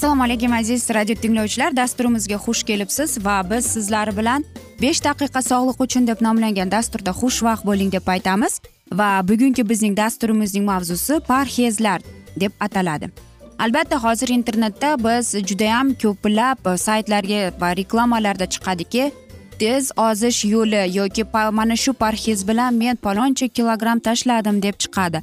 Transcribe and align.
assalomu 0.00 0.22
alaykum 0.22 0.52
aziz 0.52 0.90
radio 0.90 1.14
tinglovchilar. 1.14 1.76
Dasturimizga 1.76 2.34
xush 2.34 2.62
kelibsiz 2.62 3.24
va 3.24 3.50
biz 3.50 3.66
sizlar 3.66 4.16
bilan 4.16 4.44
besh 4.82 5.04
daqiqa 5.04 5.42
sog'liq 5.42 5.82
uchun 5.84 6.06
deb 6.06 6.22
nomlangan 6.26 6.70
dasturda 6.70 7.10
xushvaqt 7.10 7.66
bo'ling 7.66 7.92
deb 7.92 8.08
aytamiz. 8.14 8.60
Va 8.92 9.10
bugungi 9.28 9.68
bizning 9.68 9.96
dasturimizning 9.96 10.64
mavzusi 10.64 11.20
parhezlar 11.28 12.00
deb 12.40 12.52
ataladi. 12.60 13.10
Albatta 13.58 14.02
hozir 14.04 14.28
internetda 14.28 14.96
biz 15.04 15.36
judayam 15.48 15.94
ko'plab 16.02 16.76
saytlarga 16.86 17.52
va 17.60 17.76
reklamalarda 17.76 18.46
chiqadiki 18.54 19.12
tez 19.58 19.92
ozish 20.08 20.44
yo'li 20.44 20.96
yoki 20.98 21.24
mana 21.52 21.76
shu 21.76 21.92
parhez 21.92 22.48
bilan 22.48 22.74
men 22.74 22.96
paloncha 22.96 23.48
kilogramm 23.48 23.98
tashladim 23.98 24.62
deb 24.62 24.74
chiqadi. 24.82 25.18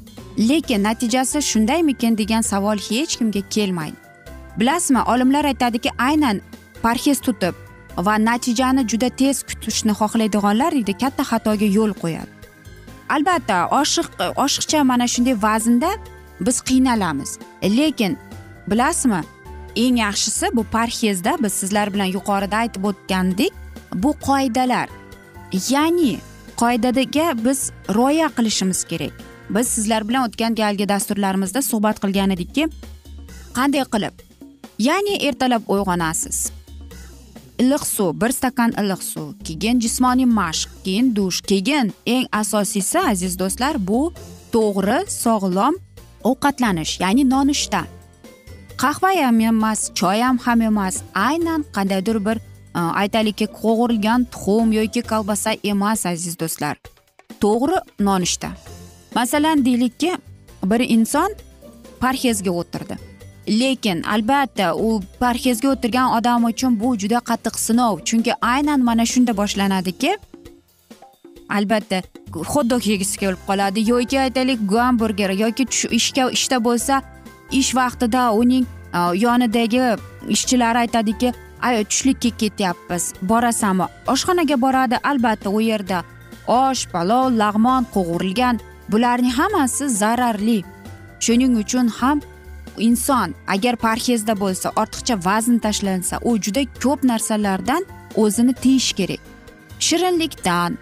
Lekin 0.49 0.83
natijasi 0.83 1.41
shundaymikin 1.41 2.17
degan 2.17 2.41
savol 2.41 2.77
hech 2.89 3.17
kimga 3.17 3.41
kelmaydi. 3.49 4.06
Bilasizmi 4.59 5.01
olimlar 5.01 5.45
aytadiki 5.45 5.89
aynan 5.97 6.41
parhez 6.83 7.19
tutib 7.21 7.55
va 7.97 8.15
natijani 8.25 8.87
juda 8.91 9.09
tez 9.09 9.43
kutishni 9.43 9.93
xohlaydiganlar 9.99 10.71
deydi 10.77 10.93
katta 11.03 11.23
xatoga 11.23 11.67
yo'l 11.77 11.93
qo'yadi. 12.01 12.31
Albatta 13.15 13.57
oshiq 13.81 14.07
oshiqcha 14.45 14.83
mana 14.83 15.07
shunday 15.13 15.35
vaznda 15.47 15.91
biz 16.45 16.57
qiynalamiz. 16.69 17.39
Lekin 17.77 18.17
bilasizmi 18.67 19.21
eng 19.75 19.97
yaxshisi 20.05 20.45
bu 20.57 20.63
parhezda 20.63 21.37
biz 21.43 21.53
sizlar 21.53 21.93
bilan 21.93 22.09
yuqorida 22.17 22.57
aytib 22.63 22.83
o'tgandek 22.89 23.53
bu 23.93 24.11
qoidalar. 24.27 24.87
Ya'ni 25.69 26.13
qoidadaga 26.61 27.27
biz 27.45 27.71
rioya 27.97 28.27
qilishimiz 28.37 28.83
kerak. 28.83 29.13
Biz 29.49 29.67
sizlar 29.67 30.09
bilan 30.09 30.27
o'tgan 30.27 30.55
galgi 30.55 30.89
dasturlarimizda 30.89 31.61
suhbat 31.61 31.97
qilgan 32.03 32.29
edikki 32.35 32.63
qanday 33.57 33.85
qilib 33.93 34.26
ya'ni 34.79 35.15
ertalab 35.27 35.63
uyg'onasiz. 35.67 36.51
Iliq 37.59 37.85
suv 37.85 38.21
bir 38.21 38.31
stakan 38.31 38.71
iliq 38.81 39.01
suv. 39.03 39.33
Keyin 39.43 39.79
jismoniy 39.79 40.25
mashq 40.25 40.69
keyin 40.83 41.15
dush. 41.15 41.41
Keyin 41.41 41.93
eng 42.05 42.27
asosiysi 42.31 42.99
aziz 42.99 43.39
do'stlar 43.39 43.87
bu 43.87 44.13
to'g'ri 44.51 44.99
sog'lom 45.09 45.75
ovqatlanish 46.23 46.99
ya'ni 47.01 47.29
nonushta. 47.29 47.81
Qahva 48.77 49.09
ham 49.17 49.39
emas 49.39 49.89
choy 49.99 50.21
ham 50.21 50.37
ham 50.37 50.61
emas 50.61 51.01
aynan 51.15 51.65
qandaydir 51.75 52.25
bir 52.25 52.37
e, 52.37 52.79
aytaylikki 53.01 53.47
qovurilgan 53.61 54.25
tuxum 54.33 54.71
yoki 54.71 55.01
kolbasa 55.01 55.51
emas 55.63 56.05
aziz 56.05 56.39
do'stlar. 56.39 56.75
To'g'ri 57.41 57.77
nonushta. 57.99 58.49
Masalan 59.15 59.65
deylikki 59.65 60.11
bir 60.63 60.79
inson 60.79 61.31
parhezga 61.99 62.51
o'tirdi. 62.51 63.16
Lekin 63.47 64.03
albatta 64.03 64.75
u 64.75 65.01
parhezga 65.19 65.69
o'tirgan 65.69 66.17
odam 66.17 66.45
uchun 66.45 66.79
bu 66.79 66.97
juda 66.97 67.19
qattiq 67.29 67.55
sinov. 67.65 67.99
Chunki 68.07 68.33
aynan 68.41 68.79
mana 68.83 69.05
shunda 69.05 69.37
boshlanadiki 69.37 70.11
albatta 71.49 72.01
xot 72.51 72.85
yegisi 72.91 73.17
kelib 73.19 73.41
qoladi. 73.47 73.89
Yoki 73.89 74.19
aytaylik 74.19 74.59
gamburger 74.69 75.29
yoki 75.29 75.63
ishga 75.99 76.29
ishda 76.37 76.57
bo'lsa 76.67 77.01
ish 77.51 77.75
vaqtida 77.75 78.31
uning 78.41 78.65
e, 78.93 78.99
yonidagi 79.23 79.81
ishchilari 80.35 80.77
aytadiki 80.77 81.33
ay 81.61 81.83
tushlikka 81.83 82.29
ketyapmiz 82.41 83.13
borasanmi? 83.21 83.85
Oshxonaga 84.07 84.61
boradi 84.61 84.97
albatta 85.03 85.49
u 85.49 85.61
yerda 85.61 86.03
osh 86.47 86.87
palov 86.91 87.31
lag'mon 87.41 87.83
qovurilgan. 87.93 88.59
Bularning 88.91 89.33
hammasi 89.39 89.89
zararli. 89.89 90.63
Shuning 91.19 91.57
uchun 91.63 91.87
ham 91.99 92.21
inson 92.79 93.33
agar 93.47 93.75
parhezda 93.75 94.33
bo'lsa 94.39 94.71
ortiqcha 94.81 95.15
vazn 95.25 95.57
tashlansa 95.57 96.19
u 96.23 96.37
juda 96.37 96.63
ko'p 96.83 97.03
narsalardan 97.03 97.85
o'zini 98.15 98.53
tiyish 98.53 98.93
kerak. 98.93 99.21
Shirinlikdan 99.79 100.77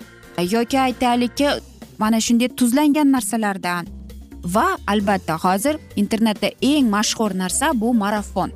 yoki 0.51 0.79
aytaylikki 0.79 1.49
mana 1.97 2.19
shunday 2.21 2.47
tuzlangan 2.47 3.11
narsalardan. 3.11 3.87
Va 4.45 4.67
albatta 4.87 5.37
hozir 5.37 5.75
internetda 5.95 6.49
eng 6.61 6.89
mashhur 6.89 7.31
narsa 7.37 7.71
bu 7.81 7.93
marafon. 7.93 8.51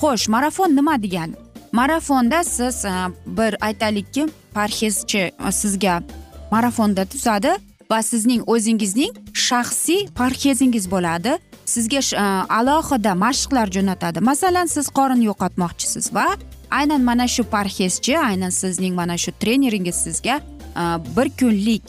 Xo'sh 0.00 0.28
marafon 0.28 0.76
nima 0.76 1.02
degani 1.02 1.34
marafonda 1.72 2.44
siz 2.44 2.84
e, 2.84 2.90
bir 3.26 3.64
aytaylikki 3.64 4.28
parhezchi 4.54 5.18
e, 5.18 5.52
sizga 5.52 6.02
marafonda 6.50 7.04
tuzadi 7.04 7.52
va 7.90 8.02
sizning 8.02 8.42
o'zingizning 8.46 9.12
shaxsiy 9.34 10.06
parhezingiz 10.18 10.90
bo'ladi. 10.90 11.38
Sizga 11.74 12.00
e, 12.00 12.24
alohida 12.58 13.12
mashqlar 13.24 13.70
jo'natadi. 13.76 14.20
Masalan 14.30 14.66
siz 14.74 14.86
qorin 14.98 15.22
yo'qotmoqchisiz 15.28 16.06
va 16.16 16.26
aynan 16.70 17.02
mana 17.08 17.26
shu 17.34 17.44
parhezchi 17.54 18.18
aynan 18.18 18.52
sizning 18.60 18.94
mana 19.00 19.16
shu 19.24 19.30
treneringiz 19.40 19.98
sizga 20.06 20.36
e, 20.82 20.82
bir 21.16 21.28
kunlik 21.40 21.84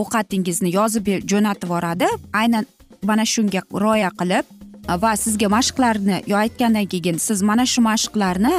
ovqatingizni 0.00 0.70
yozib 0.78 1.06
jo'natib 1.32 1.68
yuboradi. 1.68 2.08
Aynan 2.32 2.64
mana 3.02 3.24
shunga 3.34 3.62
rioya 3.84 4.10
qilib 4.20 4.44
e, 4.90 4.92
va 5.02 5.12
sizga 5.24 5.48
mashqlarni 5.56 6.22
yo 6.32 6.36
aytgandan 6.44 6.86
keyin 6.92 7.18
siz 7.28 7.42
mana 7.42 7.66
shu 7.72 7.80
mashqlarni 7.90 8.56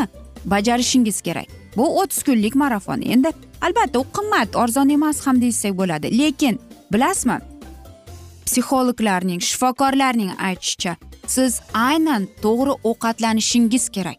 bajarishingiz 0.54 1.22
kerak. 1.28 1.50
Bu 1.78 1.86
o'ttiz 2.02 2.24
kunlik 2.28 2.56
marafon. 2.56 3.02
Endi 3.14 3.30
albatta 3.62 4.00
u 4.00 4.06
qimmat 4.18 4.56
arzon 4.64 4.90
emas 4.90 5.22
ham 5.28 5.42
desak 5.42 5.78
bo'ladi. 5.78 6.08
Lekin 6.20 6.60
bilasizmi 6.94 7.38
psixologlarning 8.48 9.42
shifokorlarning 9.50 10.32
aytishicha 10.48 10.94
siz 11.36 11.62
aynan 11.74 12.28
to'g'ri 12.44 12.74
ovqatlanishingiz 12.90 13.90
kerak. 13.96 14.18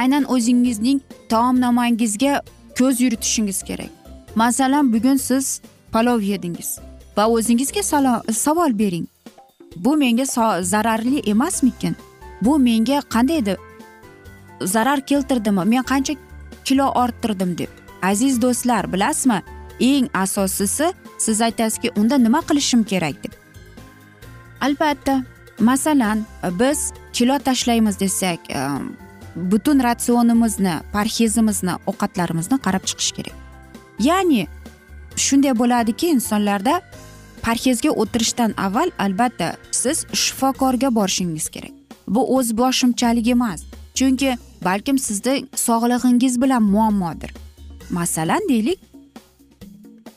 Aynan 0.00 0.24
o'zingizning 0.34 1.00
taomnomangizga 1.28 2.42
ko'z 2.78 3.00
yuritishingiz 3.00 3.62
kerak. 3.68 3.90
Masalan 4.34 4.92
bugun 4.92 5.16
siz 5.16 5.60
palov 5.92 6.20
yedingiz 6.32 6.78
va 7.16 7.24
o'zingizga 7.36 7.82
savol 8.44 8.78
bering. 8.78 9.06
Bu 9.76 9.96
menga 9.96 10.24
zararli 10.62 11.18
emasmikin? 11.18 11.96
Bu 12.42 12.58
menga 12.58 13.00
qandaydir 13.14 13.56
zarar 14.62 15.00
keltirdimi? 15.00 15.64
Men 15.64 15.82
qancha 15.82 16.14
kilo 16.64 16.86
orttirdim 17.02 17.58
deb. 17.58 17.68
Aziz 18.02 18.42
do'stlar 18.42 18.92
bilasizmi? 18.92 19.42
Eng 19.80 20.08
asosiysi 20.14 20.92
siz 21.18 21.40
aytasizki 21.40 21.90
unda 21.96 22.18
nima 22.18 22.40
qilishim 22.40 22.84
kerak 22.84 23.24
deb. 23.24 23.39
Albatta 24.60 25.22
masalan 25.58 26.24
biz 26.60 26.92
kilo 27.12 27.38
tashlaymiz 27.38 28.00
desak 28.00 28.50
e, 28.50 28.68
butun 29.36 29.82
ratsionimizni 29.82 30.74
parhezimizni 30.92 31.72
ovqatlarimizni 31.86 32.58
qarab 32.58 32.84
chiqish 32.88 33.12
kerak. 33.12 33.36
Ya'ni 33.98 34.46
shunday 35.16 35.54
bo'ladiki 35.58 36.06
insonlarda 36.16 36.82
parhezga 37.42 37.90
o'tirishdan 37.90 38.54
avval 38.56 38.90
albatta 38.98 39.56
siz 39.70 40.06
shifokorga 40.12 40.94
borishingiz 40.94 41.48
kerak. 41.48 41.74
Bu 42.08 42.36
o'z 42.36 42.56
boshimchalik 42.56 43.28
emas 43.28 43.60
chunki 43.94 44.38
balkim 44.64 44.98
sizni 44.98 45.46
sog'lig'ingiz 45.54 46.42
bilan 46.42 46.62
muammodir. 46.62 47.30
Masalan 47.90 48.48
deylik 48.48 48.80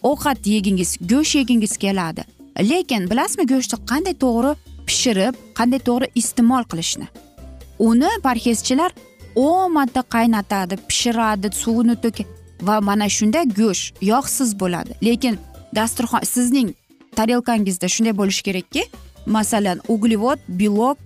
ovqat 0.03 0.47
yegingiz 0.47 0.97
go'sht 1.11 1.35
yegingiz 1.35 1.77
keladi. 1.77 2.23
Lekin 2.59 3.09
bilasizmi 3.09 3.45
go'shtni 3.47 3.79
qanday 3.91 4.15
to'g'ri 4.23 4.51
pishirib 4.87 5.35
qanday 5.57 5.79
to'g'ri 5.87 6.07
iste'mol 6.15 6.63
qilishni? 6.71 7.07
Uni 7.79 8.09
parhezchilar 8.23 8.91
o'n 9.35 9.71
marta 9.73 10.01
qaynatadi 10.15 10.75
pishiradi 10.89 11.51
suvini 11.63 11.95
to'kib 12.03 12.27
va 12.67 12.79
mana 12.81 13.09
shunda 13.09 13.43
go'sht 13.59 14.01
yog'siz 14.01 14.59
bo'ladi. 14.61 14.91
Lekin 15.07 15.39
dasturxon 15.75 16.23
sizning 16.35 16.69
tarelkangizda 17.17 17.87
shunday 17.95 18.17
bo'lishi 18.21 18.43
kerakki 18.47 18.83
masalan 19.25 19.79
uglevod 19.93 20.39
belok 20.47 20.97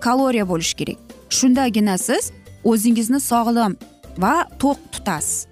kaloriya 0.00 0.48
bo'lishi 0.48 0.74
kerak. 0.80 0.98
Shundagina 1.38 1.98
siz 1.98 2.30
o'zingizni 2.64 3.20
sog'lom 3.20 3.72
va 4.18 4.34
to'q 4.62 4.78
tutasiz. 4.92 5.46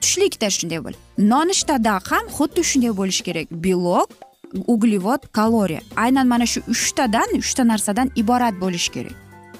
Tushlikda 0.00 0.48
shunday 0.56 0.80
bo'l 0.84 0.94
nonushtada 1.32 1.94
ham 2.10 2.24
xuddi 2.36 2.62
shunday 2.70 2.92
bo'lishi 3.00 3.22
kerak. 3.28 3.46
Belok 3.64 4.08
uglevod 4.66 5.20
kaloriya 5.32 5.80
aynan 5.96 6.26
mana 6.26 6.46
shu 6.46 6.60
uchtadan 6.68 7.28
uchta 7.38 7.68
narsadan 7.68 8.10
iborat 8.16 8.54
bo'lishi 8.60 8.90
kerak. 8.92 9.16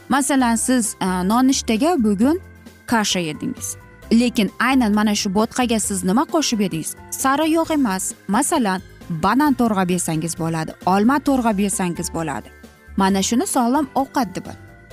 Masalan 0.09 0.57
siz 0.57 0.97
э, 1.01 1.29
nonushtaga 1.29 2.05
bugun 2.05 2.41
kasha 2.87 3.19
yedingiz. 3.19 3.77
Lekin 4.13 4.51
aynan 4.59 4.93
mana 4.95 5.15
shu 5.15 5.29
bo'tqaga 5.35 5.81
siz 5.81 6.05
nima 6.05 6.25
qo'shib 6.35 6.61
yedingiz? 6.61 6.95
Sara 7.11 7.47
yo'q 7.47 7.71
emas. 7.75 8.13
Masalan 8.29 8.81
banan 9.11 9.55
to'rg'ab 9.55 9.91
yesangiz 9.91 10.35
bo'ladi 10.39 10.71
olma 10.87 11.17
to'rg'ab 11.19 11.59
yesangiz 11.59 12.09
bo'ladi. 12.15 12.49
Mana 12.97 13.23
shuni 13.23 13.47
sog'lom 13.47 13.87
ovqat 13.95 14.29
deb 14.37 14.47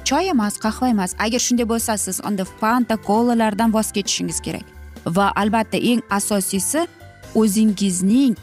choy 0.09 0.29
emas 0.29 0.55
qahva 0.65 0.87
emas. 0.89 1.11
Agar 1.19 1.39
shunday 1.39 1.67
bo'lsa 1.73 1.97
siz 1.97 2.17
unda 2.27 2.43
fanta 2.59 2.95
kolalardan 3.09 3.73
voz 3.73 3.91
kechishingiz 3.91 4.39
kerak. 4.45 4.65
Va 5.05 5.31
albatta 5.41 5.77
eng 5.77 6.01
asosiysi 6.17 6.87
o'zingizning 7.35 8.33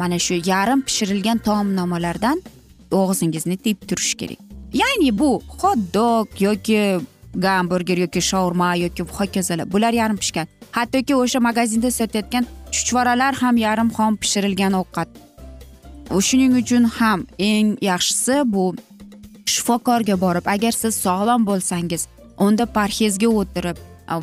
mana 0.00 0.18
shu 0.18 0.34
yarim 0.52 0.80
pishirilgan 0.88 1.38
taomnomalardan 1.46 2.42
og'zingizni 2.90 3.56
tiyib 3.64 3.80
turish 3.88 4.14
kerak. 4.20 4.38
Ya'ni 4.80 5.18
bu 5.18 5.30
hot 5.58 5.80
dog 5.94 6.28
yoki 6.40 7.00
gamburger 7.46 7.98
yoki 8.04 8.20
shaurma 8.30 8.74
yoki 8.84 9.02
hokazolar 9.02 9.72
bular 9.72 9.92
yarim 9.92 10.16
pishgan. 10.22 10.46
Hattoki 10.76 11.14
o'sha 11.22 11.40
magazinda 11.48 11.90
sotayotgan 11.98 12.44
chuchvaralar 12.74 13.34
ham 13.42 13.56
yarim 13.66 13.88
xom 13.96 14.16
pishirilgan 14.22 14.72
ovqat. 14.82 15.08
Shuning 16.28 16.52
uchun 16.62 16.84
ham 16.98 17.26
eng 17.38 17.68
yaxshisi 17.90 18.34
bu 18.54 18.64
shifokorga 19.52 20.16
borib 20.24 20.46
agar 20.54 20.72
siz 20.82 20.94
sog'lom 21.06 21.46
bo'lsangiz 21.50 22.02
unda 22.46 22.66
parhezga 22.76 23.28
o'tirib 23.40 23.78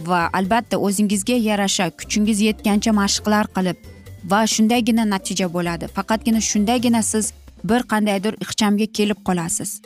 va 0.10 0.22
albatta 0.40 0.78
o'zingizga 0.88 1.38
yarasha 1.50 1.90
kuchingiz 2.00 2.42
yetgancha 2.48 2.92
mashqlar 3.02 3.46
qilib 3.56 3.78
va 4.24 4.48
shundagina 4.48 5.06
natija 5.10 5.54
bo'ladi. 5.54 5.88
Faqatgina 5.88 6.42
shundagina 6.42 7.02
siz 7.04 7.34
bir 7.64 7.82
qandaydir 7.92 8.34
ixchamga 8.44 8.86
kelib 8.86 9.20
qolasiz. 9.28 9.82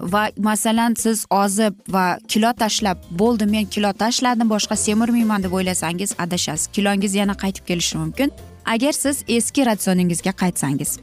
Va 0.00 0.30
masalan 0.36 0.94
siz 0.94 1.24
ozib 1.30 1.74
va 1.88 2.18
kilo 2.28 2.52
tashlab 2.52 2.98
bo'ldi 3.10 3.46
men 3.54 3.64
kilo 3.64 3.92
tashladim 3.92 4.50
boshqa 4.50 4.76
semirmayman 4.76 5.42
deb 5.42 5.52
o'ylasangiz 5.52 6.14
adashasiz. 6.18 6.66
Kilongiz 6.66 7.14
yana 7.14 7.34
qaytib 7.42 7.64
kelishi 7.66 7.98
mumkin. 7.98 8.32
Agar 8.64 8.92
siz 8.92 9.24
eski 9.28 9.66
ratsioningizga 9.66 10.30
qaytsangiz 10.30 10.98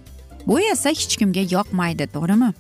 bu 0.48 0.60
esa 0.60 0.90
hech 0.90 1.18
kimga 1.18 1.44
yoqmaydi 1.56 2.08
to'g'rimi? 2.16 2.52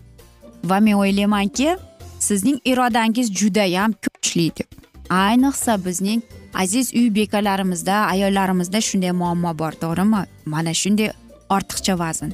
Va 0.64 0.80
men 0.80 0.94
o'ylaymanki 0.94 1.78
sizning 2.19 2.60
irodangiz 2.66 3.34
judayam 3.40 3.92
kuchli 4.04 4.50
deb. 4.58 4.69
Ayniqsa 5.10 5.86
bizning 5.86 6.22
aziz 6.54 6.94
uy 6.94 7.16
bekalarimizda 7.16 7.94
ayollarimizda 8.14 8.82
shunday 8.82 9.12
muammo 9.12 9.60
bor 9.60 9.72
to'g'rimi? 9.72 10.26
Mana 10.46 10.74
shunday 10.74 11.12
ortiqcha 11.50 12.00
vazn. 12.00 12.32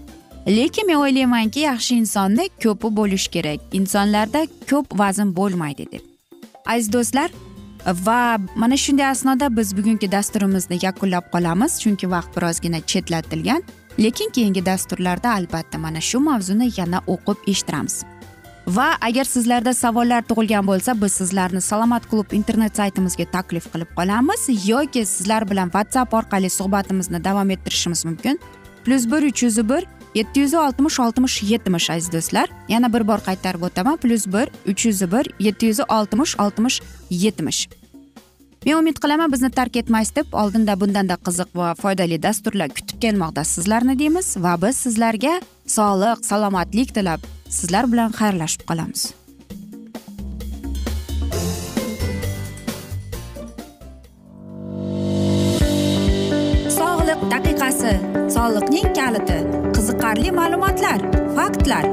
Lekin 0.47 0.87
men 0.87 0.95
o'ylaymanki 0.95 1.59
yaxshi 1.59 1.95
insonda 2.01 2.43
ko'pi 2.63 2.95
bo'lishi 2.99 3.29
kerak. 3.35 3.59
Insonlarda 3.79 4.47
ko'p 4.69 4.99
vazn 5.01 5.35
bo'lmaydi 5.35 5.85
deb. 5.91 6.03
Aziz 6.65 6.93
do'stlar 6.93 7.29
va 7.85 8.37
mana 8.55 8.77
shunday 8.77 9.05
asnoda 9.05 9.57
biz 9.57 9.77
bugungi 9.77 10.11
dasturimizni 10.11 10.77
yakunlab 10.81 11.25
qolamiz 11.33 11.79
chunki 11.81 12.11
vaqt 12.11 12.31
birozgina 12.37 12.79
chetlatilgan. 12.91 13.63
Lekin 13.99 14.29
keyingi 14.35 14.65
dasturlarda 14.65 15.33
albatta 15.33 15.77
mana 15.77 16.01
shu 16.01 16.19
mavzuni 16.19 16.71
yana 16.77 16.99
o'qib 17.07 17.37
eshittiramiz. 17.51 17.95
Va 18.75 18.97
agar 19.01 19.25
sizlarda 19.25 19.73
savollar 19.73 20.21
tug'ilgan 20.29 20.65
bo'lsa 20.67 20.93
biz 21.01 21.13
sizlarni 21.19 21.61
salomat 21.61 22.05
klub 22.09 22.33
internet 22.39 22.77
saytimizga 22.77 23.25
taklif 23.35 23.65
qilib 23.73 23.91
qolamiz 23.97 24.41
yoki 24.67 25.05
sizlar 25.05 25.49
bilan 25.51 25.71
whatsapp 25.75 26.13
orqali 26.13 26.49
suhbatimizni 26.49 27.23
davom 27.23 27.49
ettirishimiz 27.55 28.05
mumkin. 28.05 28.39
Plyus 28.85 29.05
bir 29.11 29.23
uch 29.29 29.43
yuz 29.43 29.57
bir 29.69 29.87
yetti 30.15 30.39
yuz 30.39 30.53
oltmish 30.53 30.99
oltmish 30.99 31.43
yetmish 31.43 31.89
aziz 31.89 32.11
do'stlar. 32.13 32.47
Yana 32.67 32.93
bir 32.93 33.07
bor 33.07 33.19
qaytarib 33.27 33.61
o'taman. 33.61 33.97
Plyus 33.97 34.27
bir 34.27 34.47
uch 34.71 34.85
yuz 34.85 35.01
bir 35.11 35.25
yetti 35.39 35.65
yuz 35.65 35.79
oltmish 35.89 36.35
oltmish 36.39 36.81
yetmish. 37.09 37.69
Men 38.65 38.75
umid 38.75 38.97
qilaman 39.03 39.31
bizni 39.31 39.51
tark 39.51 39.75
etmaysiz 39.75 40.15
deb 40.15 40.33
oldinda 40.33 40.79
bundanda 40.81 41.15
qiziq 41.25 41.49
va 41.55 41.73
foydali 41.81 42.23
dasturlar 42.23 42.69
kutib 42.69 43.01
kelmoqda 43.01 43.43
sizlarni 43.43 43.99
deymiz 43.99 44.35
va 44.37 44.53
biz 44.61 44.75
sizlarga 44.85 45.41
sog'lik 45.65 46.25
salomatlik 46.25 46.95
tilab 46.95 47.38
sizlar 47.49 47.85
bilan 47.91 48.11
xayrlashib 48.19 48.63
qolamiz. 48.69 49.01
Sog'liq 56.79 57.21
daqiqasi. 57.33 57.93
Soliqning 58.35 58.89
kaliti. 58.99 59.39
Qiziqarli 59.75 60.31
ma'lumotlar 60.39 60.99
faktlar. 61.37 61.85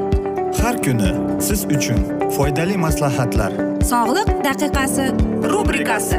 Har 0.63 0.77
kuni 0.85 1.11
siz 1.49 1.61
uchun 1.77 2.01
foydali 2.37 2.77
maslahatlar. 2.87 3.53
Sog'liq 3.93 4.29
daqiqasi 4.49 5.05
rubrikasi 5.53 6.19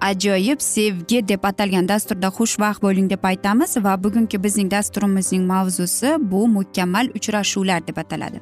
ajoyib 0.00 0.60
sevgi 0.60 1.28
deb 1.28 1.44
atalgan 1.44 1.88
dasturda 1.88 2.28
xushvaqt 2.38 2.82
bo'ling 2.82 3.10
deb 3.10 3.24
aytamiz 3.24 3.76
va 3.84 3.96
bugungi 4.04 4.42
bizning 4.44 4.70
dasturimizning 4.70 5.44
mavzusi 5.46 6.16
bu 6.20 6.48
mukammal 6.48 7.10
uchrashuvlar 7.18 7.86
deb 7.86 7.96
ataladi. 7.96 8.40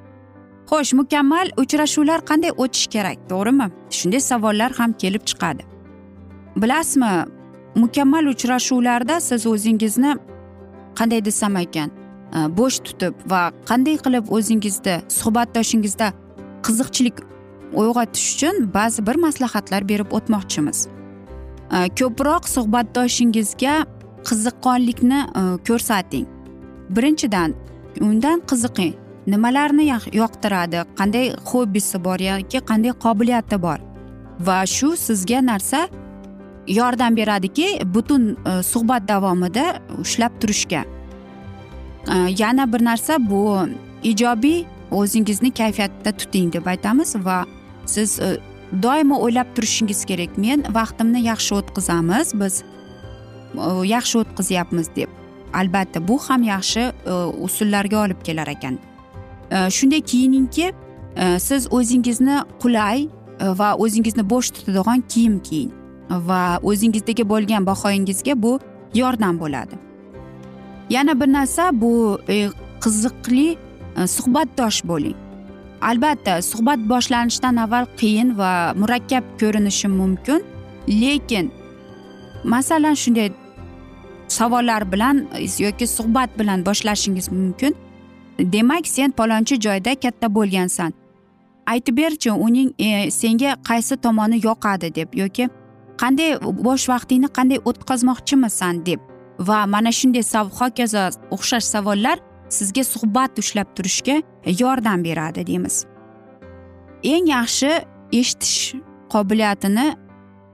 Xo'sh 0.71 0.93
mukammal 1.00 1.50
uchrashuvlar 1.62 2.21
qanday 2.31 2.53
o'tishi 2.62 2.88
kerak 2.95 3.19
to'g'rimi? 3.31 3.67
Shunday 3.99 4.21
savollar 4.21 4.71
ham 4.79 4.93
kelib 4.93 5.23
chiqadi. 5.31 5.62
Bilasizmi 6.57 7.12
mukammal 7.83 8.27
uchrashuvlarda 8.35 9.21
siz 9.21 9.47
o'zingizni 9.47 10.12
qanday 10.99 11.25
desam 11.25 11.57
ekan 11.57 11.88
e, 12.37 12.38
bo'sh 12.59 12.79
tutib 12.87 13.15
va 13.33 13.43
qanday 13.71 13.97
qilib 14.05 14.25
o'zingizda 14.37 14.95
suhbatdoshingizda 15.19 16.09
qiziqchilik 16.67 17.17
uyg'otish 17.81 18.29
uchun 18.35 18.57
ba'zi 18.79 19.07
bir 19.09 19.17
maslahatlar 19.27 19.88
berib 19.88 20.09
o'tmoqchimiz. 20.19 20.98
Э, 21.72 21.88
ko'proq 21.98 22.48
suhbatdoshingizga 22.48 23.75
qiziqqonlikni 24.28 25.20
e, 25.20 25.42
ko'rsating. 25.68 26.26
Birinchidan 26.96 27.54
undan 28.00 28.40
qiziqing. 28.50 28.94
Nimalarni 29.26 29.84
yoqtiradi? 30.20 30.84
Qanday 30.98 31.26
xobbisi 31.50 32.04
bor 32.04 32.18
yoki 32.20 32.58
qanday 32.70 32.92
qobiliyati 33.04 33.62
bor? 33.62 33.78
Va 34.46 34.58
shu 34.66 34.96
sizga 34.96 35.40
narsa 35.50 35.88
yordam 36.78 37.16
beradiki 37.16 37.68
butun 37.94 38.22
e, 38.32 38.62
suhbat 38.62 39.08
davomida 39.08 39.66
ushlab 40.00 40.40
turishga. 40.40 40.82
E, 42.14 42.16
yana 42.42 42.72
bir 42.72 42.84
narsa 42.84 43.18
bu 43.30 43.42
ijobiy 44.02 44.64
o'zingizni 44.90 45.50
kayfiyatda 45.50 46.12
tuting 46.12 46.52
deb 46.52 46.66
aytamiz 46.66 47.16
va 47.16 47.44
siz 47.87 48.20
doimo 48.82 49.20
o'ylab 49.25 49.54
turishingiz 49.54 50.04
kerak. 50.04 50.38
Men 50.38 50.64
vaqtimni 50.75 51.22
yaxshi 51.25 51.54
o'tkazamiz 51.54 52.32
biz 52.40 52.62
e, 53.54 53.70
yaxshi 53.88 54.18
o'tkazyapmiz 54.22 54.90
deb. 54.96 55.08
Albatta 55.54 56.08
bu 56.08 56.18
ham 56.18 56.42
yaxshi 56.42 56.80
e, 56.80 57.12
usullarga 57.46 58.04
olib 58.04 58.22
kelar 58.25 58.46
ekan. 58.46 58.78
E, 59.50 59.70
shunday 59.70 60.00
kiyiningki 60.00 60.72
siz 61.38 61.66
o'zingizni 61.72 62.37
qulay 62.62 63.08
va 63.60 63.75
o'zingizni 63.75 64.22
bo'sh 64.30 64.50
tutadigan 64.54 65.00
kiyim 65.12 65.40
kiying 65.42 65.72
va 66.28 66.60
o'zingizdagi 66.62 67.25
bo'lgan 67.28 67.66
bahoyingizga 67.66 68.42
bu 68.42 68.60
yordam 68.94 69.40
bo'ladi. 69.40 69.75
Yana 70.90 71.20
bir 71.20 71.32
narsa 71.32 71.70
bu 71.72 72.20
qiziqli 72.84 73.56
suhbatdosh 74.06 74.84
bo'ling. 74.84 75.27
Albatta 75.80 76.42
suhbat 76.42 76.78
boshlanishidan 76.78 77.56
avval 77.56 77.87
qiyin 78.00 78.38
va 78.38 78.75
murakkab 78.76 79.25
ko'rinishi 79.40 79.88
mumkin. 79.88 80.42
Lekin 80.88 81.50
masalan 82.44 82.94
shunday 82.94 83.32
savollar 84.28 84.92
bilan 84.92 85.26
yoki 85.58 85.87
suhbat 85.87 86.38
bilan 86.38 86.66
boshlashingiz 86.66 87.32
mumkin. 87.32 87.75
Demak 88.38 88.87
sen 88.87 89.11
palonchi 89.11 89.61
joyda 89.61 89.94
katta 89.94 90.35
bo'lgansan. 90.35 90.92
Aytib 91.66 91.97
berchi 91.97 92.30
uning 92.30 92.73
e, 92.78 93.11
senga 93.11 93.56
qaysi 93.68 93.97
tomoni 93.97 94.40
yoqadi 94.44 94.94
deb 94.94 95.14
yoki 95.14 95.49
qanday 96.00 96.30
bo'sh 96.66 96.88
vaqtingni 96.88 97.28
qanday 97.38 97.58
o'tkazmoqchimisan 97.64 98.87
deb. 98.87 99.00
Va 99.38 99.66
mana 99.66 99.90
shunday 99.92 100.23
hokazo 100.61 101.04
o'xshash 101.30 101.66
savollar 101.75 102.18
sizga 102.49 102.85
suhbat 102.85 103.38
ushlab 103.38 103.69
turishga 103.76 104.23
yordam 104.61 105.05
beradi 105.05 105.47
deymiz. 105.47 105.85
Eng 107.02 107.28
yaxshi 107.28 107.71
eshitish 108.12 108.75
qobiliyatini 109.12 109.87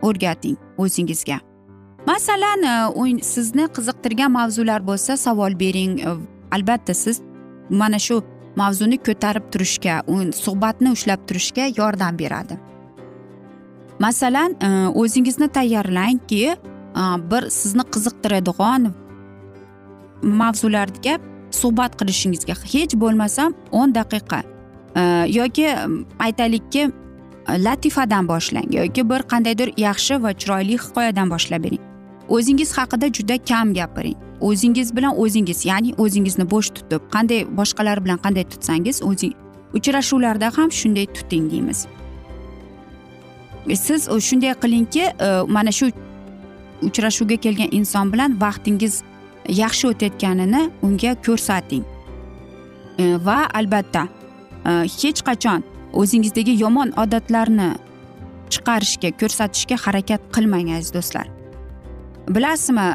o'rgating 0.03 0.57
o'zingizga. 0.79 1.39
Masalan 2.07 2.63
e, 2.63 3.23
sizni 3.23 3.67
qiziqtirgan 3.77 4.33
mavzular 4.33 4.87
bo'lsa 4.87 5.17
savol 5.17 5.59
bering. 5.61 6.01
E, 6.01 6.11
albatta 6.51 6.95
siz 6.95 7.21
mana 7.71 7.99
shu 7.99 8.23
mavzuni 8.57 8.99
ko'tarib 9.07 9.49
turishga 9.53 10.03
suhbatni 10.45 10.93
ushlab 10.97 11.27
turishga 11.29 11.71
yordam 11.79 12.19
beradi. 12.19 12.59
Masalan 13.99 14.57
e, 14.61 14.69
o'zingizni 14.95 15.49
tayyorlangki 15.49 16.57
bir 17.31 17.43
sizni 17.51 17.85
qiziqtiradigan 17.95 18.93
mavzularga 20.23 21.19
suhbat 21.63 21.97
qilishingizga 22.01 22.55
hech 22.73 22.95
bo'lmasam 23.03 23.55
o'n 23.81 23.95
daqiqa 23.99 24.41
e, 25.01 25.03
yoki 25.39 25.67
mm, 25.71 26.05
aytaylikki 26.27 26.83
latifadan 27.49 28.29
boshlang 28.29 28.69
yoki 28.75 29.11
bir 29.11 29.21
qandaydir 29.33 29.73
yaxshi 29.77 30.23
va 30.23 30.31
chiroyli 30.33 30.79
hikoyadan 30.85 31.31
boshlab 31.31 31.65
bering. 31.65 31.83
O'zingiz 32.29 32.71
haqida 32.79 33.13
juda 33.13 33.37
kam 33.45 33.75
gapiring. 33.75 34.17
O'zingiz 34.41 34.97
bilan 34.97 35.19
o'zingiz 35.23 35.65
ya'ni 35.71 35.95
o'zingizni 35.99 36.45
bo'sh 36.51 36.69
tutib 36.77 37.03
qanday 37.15 37.41
boshqalar 37.59 38.05
bilan 38.05 38.19
qanday 38.25 38.45
tutsangiz 38.53 39.03
o'zing 39.03 39.35
uchrashuvlarda 39.77 40.51
ham 40.57 40.71
shunday 40.81 41.07
tuting 41.17 41.51
deymiz. 41.53 41.87
Siz 43.85 44.09
shunday 44.29 44.55
qilingki 44.63 45.01
e, 45.01 45.29
mana 45.49 45.73
shu 45.73 45.87
uchrashuvga 46.83 47.37
kelgan 47.37 47.69
inson 47.73 48.13
bilan 48.13 48.41
vaqtingiz 48.41 49.03
yaxshi 49.49 49.89
o'tayotganini 49.93 50.71
unga 50.83 51.15
ko'rsating. 51.27 51.85
E, 52.99 53.05
va 53.27 53.39
albatta 53.55 54.09
e, 54.67 54.71
hech 54.99 55.23
qachon 55.29 55.65
o'zingizdagi 55.93 56.55
yomon 56.65 56.93
odatlarni 57.03 57.71
chiqarishga 58.53 59.11
ko'rsatishga 59.21 59.77
harakat 59.85 60.21
qilmang 60.35 60.71
aziz 60.77 60.95
do'stlar. 60.97 61.27
Bilasizmi 62.35 62.89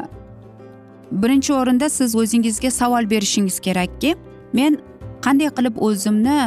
birinchi 1.22 1.52
o'rinda 1.54 1.88
siz 1.88 2.14
o'zingizga 2.22 2.70
savol 2.70 3.10
berishingiz 3.10 3.60
kerakki 3.66 4.14
men 4.52 4.78
qanday 5.24 5.50
qilib 5.56 5.76
o'zimni 5.88 6.38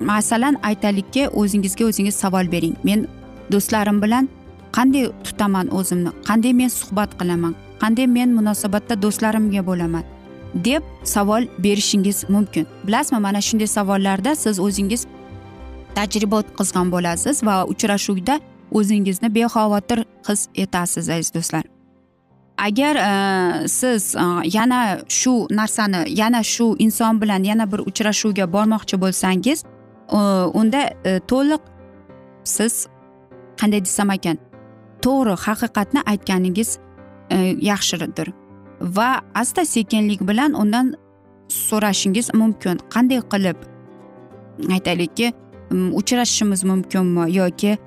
masalan 0.00 0.56
aytaylikki 0.70 1.28
o'zingizga 1.28 1.84
o'zingiz 1.90 2.16
savol 2.24 2.52
bering. 2.52 2.74
Men 2.84 3.06
do'stlarim 3.52 4.02
bilan 4.02 4.28
qanday 4.76 5.10
tutaman 5.24 5.66
o'zimni 5.78 6.10
qanday 6.28 6.52
men 6.60 6.70
suhbat 6.80 7.18
qilaman? 7.20 7.54
Qanday 7.82 8.06
men 8.06 8.34
munosabatda 8.38 9.02
do'stlarimga 9.02 9.66
bo'laman? 9.66 10.04
deb 10.64 10.82
savol 11.04 11.46
berishingiz 11.58 12.24
mumkin. 12.28 12.66
Bilasizmi 12.84 13.18
mana 13.18 13.40
shunday 13.40 13.66
savollarda 13.66 14.36
siz 14.36 14.60
o'zingiz 14.60 15.06
tajriba 15.94 16.36
o'tkazgan 16.36 16.92
bo'lasiz 16.92 17.44
va 17.44 17.64
uchrashuvda 17.66 18.40
o'zingizni 18.72 19.34
bexavotir 19.34 20.04
his 20.28 20.48
etasiz 20.54 21.08
aziz 21.08 21.34
do'stlar. 21.34 21.64
Agar 22.58 22.96
e, 22.96 23.68
siz 23.68 24.14
e, 24.14 24.24
yana 24.44 24.98
shu 25.08 25.46
narsani 25.50 25.96
yana 26.20 26.42
shu 26.42 26.76
inson 26.78 27.20
bilan 27.20 27.42
yana 27.44 27.72
bir 27.72 27.78
uchrashuvga 27.78 28.52
bormoqchi 28.52 29.00
bo'lsangiz 29.00 29.64
e, 30.12 30.18
unda 30.60 30.80
e, 31.04 31.20
to'liq 31.30 31.60
siz 32.44 32.86
qanday 33.60 33.80
desam 33.84 34.10
ekan 34.10 34.36
to'g'ri 35.04 35.34
haqiqatni 35.46 36.00
aytganingiz 36.06 36.78
Э, 37.30 37.56
yaxshidir 37.60 38.32
va 38.80 39.20
asta 39.34 39.64
sekinlik 39.64 40.20
bilan 40.28 40.52
undan 40.52 40.94
so'rashingiz 41.48 42.34
mumkin. 42.34 42.78
Qanday 42.94 43.20
qilib 43.32 43.56
aytaylikki 44.70 45.32
uchrashishimiz 45.70 46.64
mumkinmi 46.64 47.36
yoki 47.36 47.78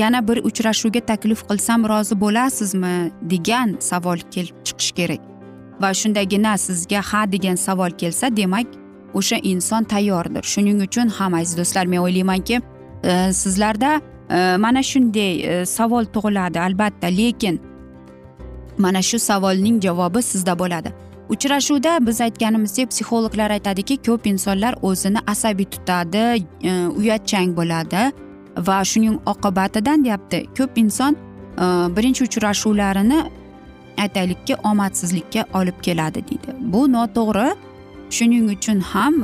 yana 0.00 0.28
bir 0.28 0.36
uchrashuvga 0.36 1.00
taklif 1.00 1.42
qilsam 1.48 1.88
rozi 1.88 2.20
bo'lasizmi 2.20 3.10
degan 3.22 3.76
savol 3.80 4.18
kelib 4.30 4.56
chiqishi 4.64 4.94
kerak. 4.94 5.20
Va 5.80 5.94
shundagina 5.94 6.58
sizga 6.58 7.00
ha 7.10 7.32
degan 7.32 7.56
savol 7.56 7.90
kelsa 7.90 8.36
demak 8.36 8.66
o'sha 9.14 9.36
inson 9.36 9.84
tayyordir. 9.84 10.42
Shuning 10.42 10.82
uchun 10.86 11.08
ham 11.08 11.34
aziz 11.34 11.58
do'stlar 11.58 11.86
men 11.86 11.98
o'ylaymanki 11.98 12.60
e, 13.04 13.32
sizlarda 13.32 14.00
e, 14.30 14.56
mana 14.56 14.82
shunday 14.82 15.32
e, 15.42 15.66
savol 15.66 16.04
tug'iladi 16.04 16.60
albatta. 16.60 17.06
Lekin 17.06 17.73
mana 18.78 19.02
shu 19.02 19.18
savolning 19.18 19.82
javobi 19.82 20.22
sizda 20.22 20.58
bo'ladi. 20.58 20.92
Uchrashuvda 21.28 22.06
biz 22.06 22.20
aytganimizdek 22.20 22.90
psixologlar 22.90 23.50
aytadiki 23.50 23.96
ko'p 24.06 24.26
insonlar 24.26 24.74
o'zini 24.82 25.18
asabiy 25.26 25.64
tutadi 25.64 26.24
e, 26.62 26.86
uyatchang 26.86 27.56
bo'ladi 27.56 28.02
va 28.66 28.84
shuning 28.84 29.16
oqibatidan 29.26 30.04
deyapti. 30.04 30.46
Ko'p 30.58 30.78
inson 30.78 31.12
e, 31.14 31.64
birinchi 31.96 32.24
uchrashuvlarini 32.24 33.20
aytaylikki 33.98 34.54
omadsizlikka 34.64 35.44
olib 35.54 35.78
keladi 35.82 36.24
deydi. 36.28 36.56
Bu 36.60 36.92
noto'g'ri. 36.92 37.54
Shuning 38.10 38.50
uchun 38.56 38.80
ham 38.80 39.14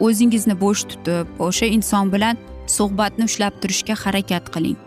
o'zingizni 0.00 0.54
bo'sh 0.60 0.82
tutib 0.90 1.26
o'sha 1.46 1.66
inson 1.66 2.12
bilan 2.12 2.36
suhbatni 2.76 3.24
ushlab 3.30 3.54
turishga 3.62 3.94
harakat 4.04 4.44
qiling. 4.54 4.78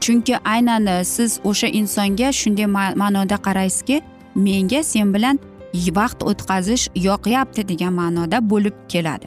Chunki 0.00 0.38
aynan 0.44 0.86
e, 0.86 1.04
siz 1.04 1.40
o'sha 1.44 1.68
insonga 1.80 2.32
shunday 2.32 2.66
ma'noda 3.02 3.36
qaraysizki 3.46 4.02
menga 4.34 4.82
sen 4.82 5.14
bilan 5.14 5.38
vaqt 5.98 6.22
o'tkazish 6.30 6.88
yoqyapti 6.94 7.68
degan 7.68 7.92
ma'noda 7.92 8.50
bo'lib 8.50 8.76
keladi. 8.88 9.26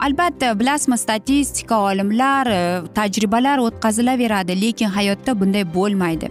Albatta 0.00 0.60
bilasizmi 0.60 0.98
statistika 0.98 1.76
olimlar 1.80 2.46
e, 2.46 2.60
tajribalar 2.94 3.58
o'tkazilaveradi 3.58 4.60
lekin 4.60 4.88
hayotda 4.88 5.40
bunday 5.40 5.64
bo'lmaydi. 5.74 6.30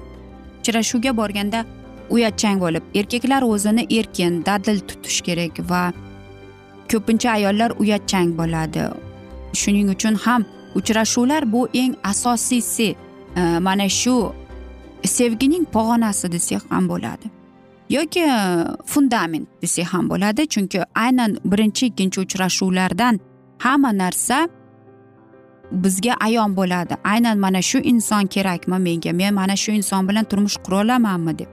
Uchrashuvga 0.59 1.17
borganda 1.17 1.65
uyatchang 2.09 2.61
bo'lib 2.61 2.83
erkaklar 2.95 3.41
o'zini 3.41 3.83
erkin 3.99 4.45
dadil 4.45 4.79
tutish 4.79 5.21
kerak 5.27 5.59
va 5.69 5.83
ko'pincha 6.91 7.29
ayollar 7.37 7.71
uyatchang 7.81 8.29
bo'ladi. 8.39 8.83
Shuning 9.61 9.87
uchun 9.95 10.15
ham 10.25 10.45
uchrashuvlar 10.75 11.51
bu 11.51 11.67
eng 11.73 11.95
asosiysi. 12.03 12.95
Mana 13.59 13.89
shu 13.89 14.33
sevgining 15.03 15.65
pog'onasi 15.65 16.31
desak 16.31 16.71
ham 16.71 16.89
bo'ladi. 16.89 17.27
Yoki 17.89 18.25
fundament 18.85 19.47
desak 19.61 19.85
ham 19.93 20.09
bo'ladi. 20.09 20.47
Chunki 20.47 20.83
aynan 20.95 21.37
birinchi 21.45 21.85
ikkinchi 21.85 22.21
uchrashuvlardan 22.21 23.19
hamma 23.59 23.97
narsa 23.97 24.49
bizga 25.71 26.13
ayon 26.19 26.55
bo'ladi. 26.55 26.93
Aynan 27.03 27.37
mana 27.37 27.61
shu 27.61 27.77
inson 27.77 28.25
kerakmi 28.27 28.77
menga? 28.79 29.11
Men 29.13 29.33
mana 29.33 29.55
shu 29.55 29.71
inson 29.71 30.09
bilan 30.09 30.23
turmush 30.23 30.57
qura 30.65 30.75
olamanmi 30.83 31.39
deb. 31.39 31.47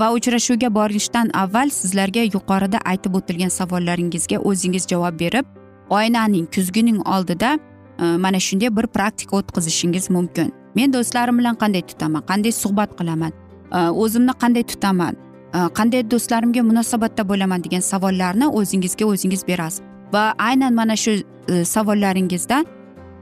Va 0.00 0.12
uchrashuvga 0.12 0.74
borishdan 0.74 1.30
avval 1.34 1.68
sizlarga 1.70 2.22
yuqorida 2.34 2.78
aytib 2.84 3.14
o'tilgan 3.14 3.48
savollaringizga 3.48 4.38
o'zingiz 4.38 4.86
javob 4.92 5.18
berib 5.20 5.44
oynaning 5.90 6.46
kuzgining 6.54 6.98
oldida 7.14 7.58
Э, 8.02 8.16
mana 8.18 8.40
shunday 8.40 8.76
bir 8.76 8.86
praktika 8.86 9.36
o'tkazishingiz 9.36 10.10
mumkin. 10.10 10.52
Men 10.74 10.92
do'stlarim 10.92 11.38
bilan 11.38 11.56
qanday 11.62 11.82
tutaman? 11.82 12.22
Qanday 12.30 12.52
suhbat 12.52 12.90
qilaman? 12.98 13.32
Э, 13.72 13.88
o'zimni 14.02 14.32
qanday 14.42 14.62
tutaman? 14.62 15.14
Э, 15.54 15.58
qanday 15.78 16.10
do'stlarimga 16.10 16.62
munosabatda 16.70 17.28
bo'laman 17.28 17.64
degan 17.64 17.80
savollarni 17.80 18.46
o'zingizga 18.58 19.04
o'zingiz 19.06 19.42
berasiz. 19.48 19.82
Va 20.12 20.34
aynan 20.38 20.74
mana 20.74 20.96
shu 20.96 21.10
e, 21.48 21.64
savollaringizdan 21.64 22.66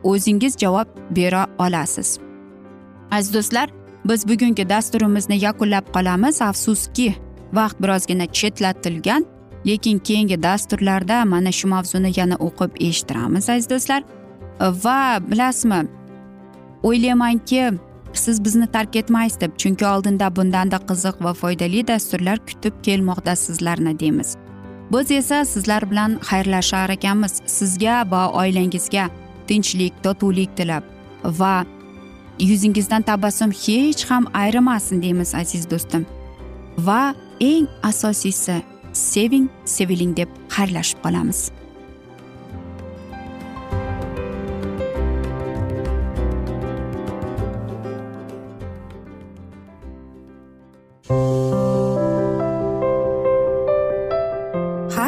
o'zingiz 0.02 0.56
javob 0.62 0.88
bera 1.10 1.46
olasiz. 1.58 2.18
Aziz 3.10 3.34
do'stlar 3.34 3.70
biz 4.04 4.28
bugungi 4.28 4.68
dasturimizni 4.68 5.36
yakunlab 5.44 5.86
qolamiz. 5.94 6.42
Afsuski 6.42 7.14
vaqt 7.52 7.76
birozgina 7.82 8.26
chetlatilgan 8.26 9.26
lekin 9.66 9.98
keyingi 9.98 10.42
dasturlarda 10.42 11.24
mana 11.24 11.52
shu 11.52 11.68
mavzuni 11.68 12.10
yana 12.16 12.36
o'qib 12.46 12.70
eshittiramiz 12.88 13.50
aziz 13.50 13.70
do'stlar. 13.70 14.02
Va 14.60 15.18
bilasizmi? 15.30 15.88
O'ylaymanki 16.82 17.72
siz 18.12 18.44
bizni 18.44 18.66
tark 18.66 18.96
etmaysiz 18.96 19.40
deb 19.40 19.56
chunki 19.56 19.86
oldinda 19.86 20.36
bundanda 20.36 20.76
qiziq 20.76 21.24
va 21.24 21.34
foydali 21.34 21.86
dasturlar 21.88 22.38
kutib 22.46 22.72
kelmoqda 22.82 23.36
sizlarni 23.36 23.98
deymiz. 24.00 24.36
Biz 24.92 25.10
esa 25.10 25.44
sizlar 25.44 25.90
bilan 25.90 26.18
xayrlashar 26.30 26.90
ekanmiz. 26.90 27.42
Sizga 27.46 28.10
va 28.10 28.28
oilangizga 28.32 29.10
tinchlik 29.48 30.02
totuvlik 30.02 30.56
tilab. 30.56 30.82
Va 31.24 31.64
yuzingizdan 32.38 33.02
tabassum 33.02 33.50
hech 33.50 34.10
ham 34.10 34.26
ayrimasin 34.34 35.02
deymiz 35.02 35.34
aziz 35.34 35.70
do'stim. 35.70 36.06
Va 36.78 37.14
eng 37.40 37.66
asosiysi 37.82 38.62
seving 38.92 39.48
seviling 39.64 40.16
deb 40.16 40.28
xayrlashib 40.56 40.98
qolamiz. 41.04 41.50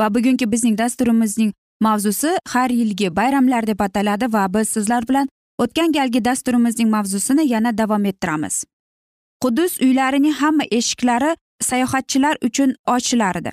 Va 0.00 0.14
bugungi 0.14 0.46
bizning 0.52 0.78
dasturimizning 0.78 1.52
mavzusi 1.80 2.30
har 2.48 2.70
yilgi 2.70 3.16
bayramlar 3.16 3.66
deb 3.66 3.80
ataladi 3.80 4.32
va 4.32 4.44
biz 4.54 4.68
sizlar 4.68 5.08
bilan 5.08 5.28
o'tgan 5.58 5.92
galgi 5.92 6.24
dasturimizning 6.24 6.90
mavzusini 6.90 7.48
yana 7.54 7.78
davom 7.78 8.04
ettiramiz. 8.04 8.64
Qudus 9.42 9.80
uylarining 9.80 10.34
hamma 10.42 10.64
eshiklari 10.70 11.36
sayohatchilar 11.60 12.36
uchun 12.48 12.74
ochilar 12.86 13.36
edi 13.36 13.52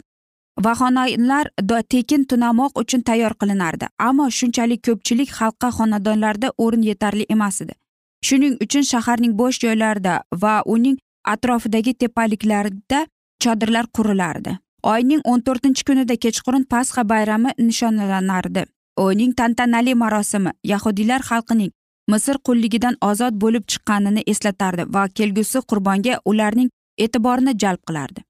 xonadonlar 0.63 1.47
tekin 1.89 2.23
tunamoq 2.25 2.71
uchun 2.81 3.01
tayyor 3.01 3.33
qilinardi 3.41 3.85
ammo 3.99 4.29
shunchalik 4.29 4.83
ko'pchilik 4.87 5.29
xalqqa 5.39 5.69
xonadonlarda 5.77 6.51
o'rin 6.57 6.81
yetarli 6.81 7.25
emas 7.29 7.61
edi. 7.61 7.73
Shuning 8.27 8.57
uchun 8.63 8.83
shaharning 8.91 9.33
bo'sh 9.39 9.59
joylarida 9.63 10.23
va 10.41 10.61
uning 10.65 10.97
atrofidagi 11.33 11.93
tepaliklarda 11.93 13.07
chodirlar 13.43 13.85
qurilardi. 13.97 14.57
Oyning 14.83 15.21
o'n 15.25 15.41
to'rtinchi 15.41 15.83
kunida 15.87 16.15
kechqurun 16.15 16.63
pasxa 16.63 17.09
bayrami 17.09 17.49
nishonlanardi. 17.57 18.65
Uning 18.99 19.33
tantanali 19.33 19.95
marosimi 19.95 20.51
yahudiylar 20.63 21.21
xalqining 21.29 21.71
misr 22.11 22.37
qulligidan 22.47 22.95
ozod 23.09 23.33
bo'lib 23.43 23.63
chiqqanini 23.71 24.23
eslatardi 24.31 24.83
va 24.95 25.07
kelgusi 25.07 25.59
qurbonga 25.71 26.19
ularning 26.25 26.69
e'tiborini 27.05 27.53
jalb 27.63 27.81
qilardi. 27.87 28.23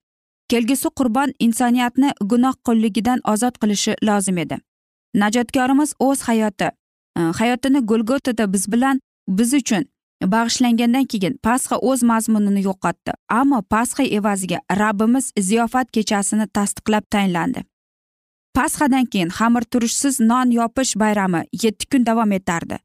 Kelgusi 0.49 0.89
qurbon 0.99 1.33
insoniyatni 1.45 2.09
gunoh 2.31 2.55
qulligidan 2.67 3.19
ozod 3.33 3.55
qilishi 3.61 3.95
lozim 4.07 4.37
edi. 4.37 4.57
Najotkorimiz 5.21 5.93
o'z 5.99 6.21
hayoti 6.27 6.69
e, 7.17 7.21
hayotini 7.39 7.79
golgotada 7.79 8.53
biz 8.53 8.71
bilan 8.71 9.01
biz 9.27 9.53
uchun 9.53 9.85
bag'ishlangandan 10.27 11.05
keyin 11.05 11.37
pasxa 11.43 11.77
o'z 11.89 12.03
mazmunini 12.03 12.61
yo'qotdi 12.63 13.11
ammo 13.29 13.61
pasxa 13.61 14.03
evaziga 14.03 14.59
rabbimiz 14.81 15.31
ziyofat 15.39 15.91
kechasini 15.91 16.47
tasdiqlab 16.47 17.03
tayinlandi. 17.11 17.63
Pasxadan 18.55 19.05
keyin 19.05 19.29
xamir 19.29 19.63
turishsiz 19.71 20.19
non 20.19 20.51
yopish 20.51 20.95
bayrami 20.99 21.41
yetti 21.63 21.85
kun 21.91 22.05
davom 22.05 22.31
etardi. 22.31 22.77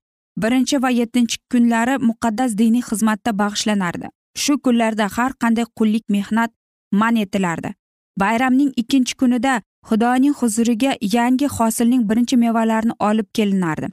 Birinchi 0.43 0.83
va 0.83 0.91
yettinchi 0.91 1.39
kunlari 1.51 1.95
muqaddas 2.09 2.59
diniy 2.59 2.83
xizmatda 2.89 3.31
bag'ishlanardi. 3.41 4.07
Shu 4.37 4.59
kunlarda 4.59 5.07
har 5.17 5.33
qanday 5.43 5.67
qullik 5.79 6.05
mehnat 6.09 6.51
man 6.93 7.17
etilardi. 7.17 7.75
Bayramning 8.21 8.73
ikkinchi 8.77 9.15
kunida 9.17 9.63
xudoning 9.89 10.35
huzuriga 10.41 10.93
yangi 11.17 11.47
hosilning 11.57 12.03
birinchi 12.09 12.37
mevalarini 12.37 12.95
olib 13.09 13.29
kelinardi. 13.37 13.89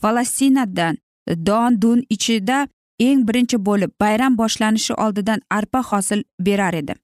Falastinadan 0.00 0.96
don 1.46 1.80
dun 1.82 2.02
ichida 2.10 2.68
eng 3.06 3.26
birinchi 3.28 3.58
bo'lib 3.66 3.90
bayram 4.02 4.36
boshlanishi 4.40 4.94
oldidan 5.04 5.40
arpa 5.50 5.80
hosil 5.90 6.20
berar 6.46 6.74
edi. 6.74 6.94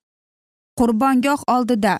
Qurbongoh 0.78 1.40
oldida 1.54 1.94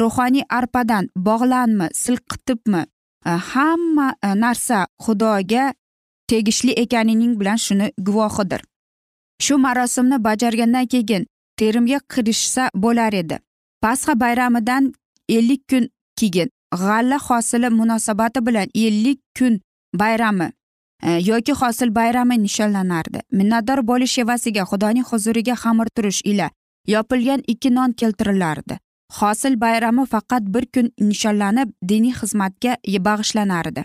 ruhoniy 0.00 0.44
arpadan 0.58 1.08
bog'lanmi 1.16 1.86
silqitibmi 2.02 2.82
e, 3.26 3.30
hamma 3.30 4.08
e, 4.26 4.28
narsa 4.42 4.86
xudoga 5.04 5.64
tegishli 6.28 6.72
ekanining 6.82 7.34
bilan 7.40 7.58
shuni 7.66 7.92
guvohidir. 8.06 8.62
Shu 9.44 9.58
marosimni 9.58 10.24
bajargandan 10.24 10.86
keyin 10.92 11.26
terimga 11.58 11.98
kirishsa 12.12 12.70
bo'lar 12.74 13.12
edi. 13.12 13.36
Pasxa 13.82 14.20
bayramidan 14.20 14.92
ellik 15.28 15.62
kun 15.70 15.84
keyin 16.18 16.48
g'alla 16.80 17.18
hosili 17.26 17.68
munosabati 17.78 18.46
bilan 18.46 18.68
ellik 18.74 19.20
kun 19.38 19.60
bayrami 20.00 20.52
E, 21.02 21.10
yoki 21.10 21.52
hosil 21.52 21.94
bayrami 21.94 22.42
nishonlanardi. 22.42 23.20
Minnatdor 23.32 23.82
bo'lish 23.90 24.18
evasiga 24.18 24.64
xudoning 24.70 25.06
huzuriga 25.10 25.54
xamir 25.54 25.88
turish 25.96 26.22
ila 26.24 26.50
yopilgan 26.86 27.42
ikki 27.46 27.74
non 27.74 27.92
keltirilardi. 27.92 28.78
Hosil 29.20 29.60
bayrami 29.60 30.06
faqat 30.06 30.42
bir 30.54 30.66
kun 30.74 30.90
nishonlanib 31.00 31.72
diniy 31.88 32.14
xizmatga 32.20 32.76
bag'ishlanardi. 33.06 33.84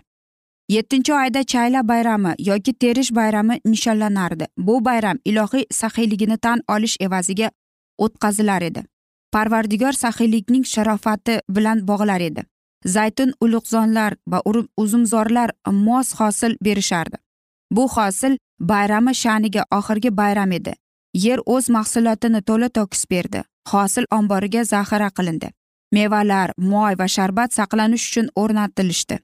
Yettinchi 0.70 1.14
oyda 1.14 1.44
chayla 1.44 1.88
bayrami 1.88 2.34
yoki 2.40 2.74
terish 2.74 3.12
bayrami 3.16 3.60
nishonlanardi. 3.66 4.46
Bu 4.58 4.86
bayram 4.86 5.18
ilohiy 5.26 5.66
saxiyligini 5.72 6.38
tan 6.38 6.62
olish 6.68 6.98
evaziga 7.00 7.52
o'tkazilar 7.98 8.62
edi. 8.62 8.84
Parvardigor 9.34 9.94
saxiylikning 9.94 10.66
sharofati 10.66 11.40
bilan 11.50 11.88
bog'lar 11.88 12.22
edi. 12.22 12.44
Zaytun 12.86 13.34
ulug'zonlar 13.42 14.16
va 14.28 14.42
uzumzorlar 14.78 15.52
mos 15.72 16.13
hosil 16.20 16.58
berishardi. 16.62 17.18
Bu 17.72 17.88
hosil 17.88 18.38
bayrami 18.60 19.13
sha'niga 19.16 19.63
oxirgi 19.72 20.18
bayram 20.18 20.52
edi. 20.52 20.74
Yer 21.13 21.40
o'z 21.46 21.70
mahsulotini 21.70 22.42
to'la 22.42 22.70
to'kis 22.70 23.06
berdi. 23.12 23.44
Hosil 23.72 24.06
omboriga 24.12 24.63
zaxira 24.63 25.10
qilindi. 25.10 25.50
Mevalar 25.92 26.54
moy 26.58 26.94
va 27.00 27.08
sharbat 27.08 27.54
saqlanish 27.54 28.06
uchun 28.10 28.28
o'rnatilishdi. 28.36 29.20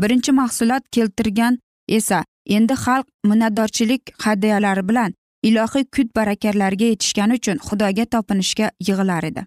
Birinchi 0.00 0.32
mahsulot 0.32 0.82
keltirgan 0.92 1.58
esa 1.88 2.24
endi 2.46 2.74
xalq 2.84 3.06
minnatdorchilik 3.30 4.02
hadyalari 4.24 4.88
bilan 4.88 5.14
ilohiy 5.48 5.84
kut 5.94 6.08
barakalariga 6.16 6.86
yetishgani 6.92 7.38
uchun 7.40 7.58
xudoga 7.66 8.04
topinishga 8.14 8.70
yig'ilar 8.88 9.24
edi. 9.30 9.46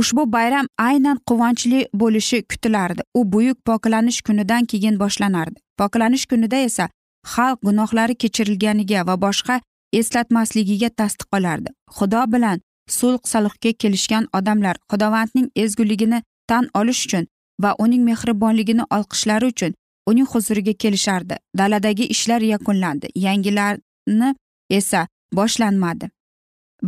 Ushbu 0.00 0.32
bayram 0.32 0.66
aynan 0.78 1.18
quvonchli 1.28 1.80
bo'lishi 1.94 2.42
kutilardi. 2.50 3.02
U 3.14 3.32
buyuk 3.32 3.58
poklanish 3.64 4.20
kunidan 4.26 4.64
keyin 4.64 4.98
boshlanardi. 4.98 5.58
Poklanish 5.78 6.26
kunida 6.26 6.56
esa 6.56 6.88
xalq 7.34 7.58
gunohlari 7.66 8.14
kechirilganiga 8.14 9.06
va 9.06 9.14
boshqa 9.26 9.60
eslatmasligiga 9.92 10.90
tasdiq 11.00 11.28
olardi. 11.38 11.70
Xudo 11.96 12.22
bilan 12.32 12.60
sulh 12.88 13.18
saluhga 13.24 13.72
kelishgan 13.72 14.28
odamlar 14.38 14.76
xudovandning 14.90 15.48
ezguligini 15.56 16.22
tan 16.48 16.68
olish 16.74 17.06
uchun 17.06 17.26
va 17.62 17.74
uning 17.78 18.02
mehribonligini 18.10 18.84
olqishlari 18.96 19.46
uchun 19.52 19.74
uning 20.10 20.26
huzuriga 20.32 20.74
kelishardi. 20.82 21.36
Daladagi 21.58 22.04
ishlar 22.14 22.40
yakunlandi. 22.40 23.08
Yangilarni 23.14 24.34
esa 24.70 25.06
boshlanmadi. 25.32 26.10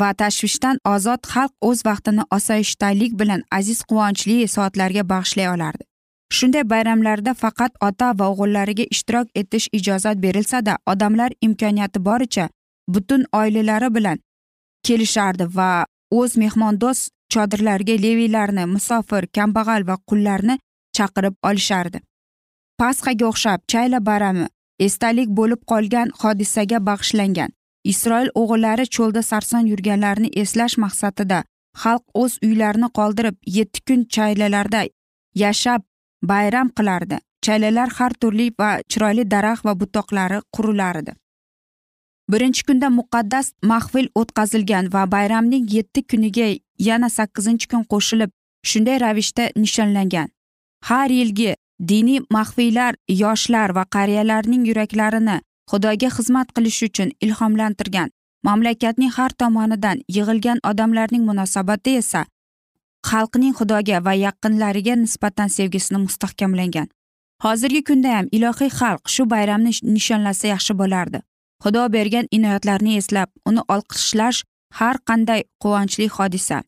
Va 0.00 0.10
tashvishdan 0.20 0.76
ozod 0.94 1.20
xalq 1.32 1.52
o'z 1.68 1.78
vaqtini 1.88 2.24
osoyishtalik 2.36 3.12
bilan 3.20 3.42
aziz 3.58 3.78
quvonchli 3.90 4.36
soatlarga 4.54 5.02
bag'ishlay 5.12 5.48
olardi. 5.54 5.84
Shunday 6.36 6.64
bayramlarda 6.72 7.32
faqat 7.42 7.72
ota 7.88 8.08
va 8.18 8.26
o'g'illariga 8.32 8.84
ishtirok 8.94 9.28
etish 9.40 9.66
ijozat 9.78 10.16
berilsada 10.24 10.78
odamlar 10.92 11.30
imkoniyati 11.46 12.04
boricha 12.08 12.48
butun 12.94 13.22
oilalari 13.40 13.94
bilan 13.96 14.18
kelishardi 14.86 15.44
va 15.58 15.70
o'z 16.18 16.36
mehmondo'st 16.42 17.12
chodirlariga 17.34 17.96
leviylarni 18.04 18.64
musofir 18.74 19.24
kambag'al 19.36 19.82
va 19.88 19.96
qullarni 20.08 20.58
chaqirib 20.96 21.34
olishardi. 21.48 21.98
Pasxaga 22.80 23.26
o'xshab 23.32 23.60
chayla 23.72 23.98
bayrami 24.08 24.46
esdalik 24.86 25.28
bo'lib 25.38 25.60
qolgan 25.72 26.08
hodisaga 26.22 26.78
bag'ishlangan. 26.88 27.50
Isroil 27.92 28.28
o'g'illari 28.40 28.86
cho'lda 28.96 29.22
sarson 29.30 29.68
yurganlarini 29.72 30.30
eslash 30.42 30.76
maqsadida 30.84 31.38
xalq 31.82 32.04
o'z 32.22 32.32
uylarini 32.48 32.88
qoldirib 32.98 33.36
yetti 33.58 33.80
kun 33.88 34.00
chaylalarda 34.14 34.80
yashab 35.42 35.82
bayram 36.32 36.68
qilardi. 36.76 37.18
Chaylalar 37.44 37.88
har 37.98 38.12
turli 38.20 38.46
va 38.60 38.70
chiroyli 38.90 39.24
daraxt 39.30 39.64
va 39.66 39.72
butoqlari 39.80 40.38
qurilardi. 40.56 41.12
Birinchi 42.32 42.62
kunda 42.68 42.88
muqaddas 42.98 43.52
mahfil 43.70 44.08
o'tkazilgan 44.20 44.92
va 44.94 45.02
bayramning 45.14 45.66
yetti 45.76 46.02
kuniga 46.10 46.48
yana 46.88 47.08
sakkizinchi 47.18 47.66
kun 47.72 47.84
qo'shilib 47.92 48.30
shunday 48.70 48.98
ravishda 49.04 49.44
nishonlangan. 49.62 50.28
Har 50.88 51.10
yilgi 51.18 51.54
diniy 51.90 52.24
maxfiylar 52.36 52.92
yoshlar 53.22 53.74
va 53.76 53.84
qariyalarning 53.96 54.62
yuraklarini 54.70 55.36
xudoga 55.70 56.08
xizmat 56.16 56.48
qilish 56.56 56.80
uchun 56.88 57.10
ilhomlantirgan 57.24 58.08
mamlakatning 58.46 59.12
har 59.18 59.32
tomonidan 59.40 59.98
yig'ilgan 60.16 60.58
odamlarning 60.70 61.24
munosabati 61.28 61.96
esa 62.02 62.22
xalqning 63.10 63.54
xudoga 63.58 63.98
va 64.06 64.12
yaqinlariga 64.26 64.94
nisbatan 65.02 65.48
sevgisini 65.56 65.98
mustahkamlangan. 66.06 66.88
Hozirgi 67.44 67.82
kunda 67.88 68.10
ham 68.16 68.26
ilohiy 68.36 68.70
xalq 68.78 69.02
shu 69.14 69.22
bayramni 69.32 69.72
nishonlasa 69.94 70.46
yaxshi 70.54 70.72
bo'lardi. 70.80 71.18
Xudo 71.62 71.82
bergan 71.96 72.26
inoyatlarni 72.36 72.96
eslab 73.00 73.28
uni 73.48 73.62
olqishlash 73.74 74.40
har 74.78 74.96
qanday 75.08 75.40
quvonchli 75.62 76.08
hodisa. 76.16 76.58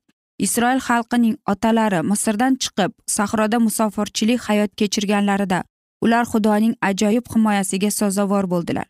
Isroil 0.47 0.81
xalqining 0.89 1.37
otalari 1.53 2.01
misrdan 2.11 2.53
chiqib 2.63 2.93
sahroda 3.17 3.59
musofirchilik 3.67 4.41
hayot 4.49 4.71
kechirganlarida 4.79 5.59
ular 6.05 6.25
xudoning 6.33 6.75
ajoyib 6.91 7.27
himoyasiga 7.35 7.91
sazovor 7.91 8.45
bo'ldilar. 8.53 8.87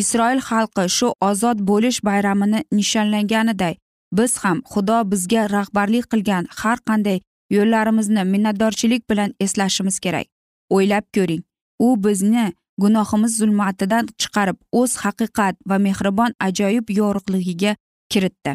Isroil 0.00 0.40
xalqi 0.48 0.84
shu 0.96 1.08
ozod 1.28 1.58
bo'lish 1.70 1.98
bayramini 2.08 2.60
nishonlanganiday 2.78 3.74
biz 4.18 4.32
ham 4.44 4.58
xudo 4.72 4.98
bizga 5.10 5.42
rahbarlik 5.56 6.06
qilgan 6.12 6.44
har 6.60 6.78
qanday 6.88 7.18
yo'llarimizni 7.56 8.22
minnatdorchilik 8.32 9.02
bilan 9.10 9.34
eslashimiz 9.40 9.96
kerak. 10.04 10.26
O'ylab 10.74 11.04
ko'ring 11.16 11.42
u 11.86 11.88
bizni 12.04 12.46
gunohimiz 12.82 13.38
zulmatidan 13.38 14.08
chiqarib 14.20 14.58
o'z 14.80 14.96
haqiqat 15.04 15.54
va 15.68 15.76
mehribon 15.86 16.32
ajoyib 16.48 16.90
yorug'ligiga 17.00 17.76
kiritdi. 18.12 18.52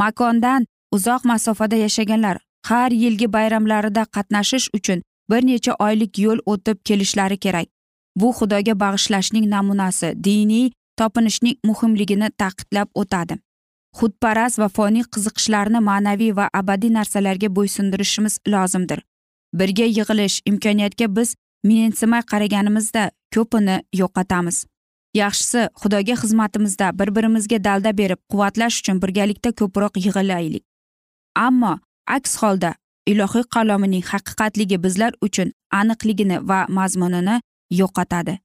Makondan 0.00 0.66
uzoq 0.96 1.22
masofada 1.24 1.76
yashaganlar 1.76 2.36
har 2.68 2.90
yilgi 3.02 3.28
bayramlarida 3.36 4.02
qatnashish 4.14 4.68
uchun 4.78 5.02
bir 5.30 5.46
necha 5.46 5.76
oylik 5.78 6.18
yo'l 6.18 6.40
o'tib 6.46 6.78
kelishlari 6.84 7.38
kerak. 7.38 7.68
Bu 8.16 8.32
xudoga 8.38 8.74
bag'ishlashning 8.82 9.46
namunasi 9.54 10.14
diniy 10.24 10.70
topinishning 10.96 11.56
muhimligini 11.64 12.30
ta'kidlab 12.38 12.88
o'tadi. 12.94 13.38
Xudparast 13.98 14.58
va 14.58 14.68
foniy 14.68 15.04
qiziqishlarni 15.14 15.80
ma'naviy 15.88 16.36
va 16.36 16.48
abadiy 16.60 16.92
narsalarga 16.98 17.48
bo'ysundirishimiz 17.56 18.38
lozimdir. 18.52 19.00
Birga 19.54 19.86
yig'ilish 19.96 20.40
imkoniyatga 20.50 21.06
biz 21.16 21.34
mensimay 21.64 22.22
qaraganimizda 22.32 23.10
ko'pini 23.34 23.76
yo'qotamiz. 24.00 24.66
Yaxshisi 25.14 25.68
xudoga 25.80 26.14
xizmatimizda 26.22 26.86
bir 26.98 27.14
birimizga 27.16 27.58
dalda 27.64 27.90
berib 28.00 28.20
quvvatlash 28.30 28.80
uchun 28.82 29.02
birgalikda 29.02 29.50
ko'proq 29.60 30.00
yig'ilaylik. 30.06 30.64
Ammo 31.46 31.78
aks 32.16 32.36
holda 32.42 32.74
ilohiy 33.06 33.44
qalomining 33.54 34.04
haqiqatligi 34.12 34.78
bizlar 34.84 35.12
uchun 35.26 35.52
aniqligini 35.80 36.38
va 36.48 36.66
mazmunini 36.68 37.40
yo'qotadi. 37.80 38.38